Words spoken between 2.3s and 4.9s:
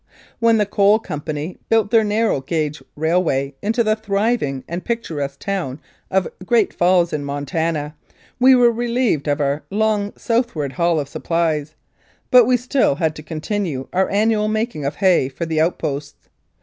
gauge railway into the thriving and